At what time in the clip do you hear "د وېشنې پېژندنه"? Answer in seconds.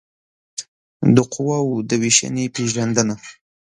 1.89-3.15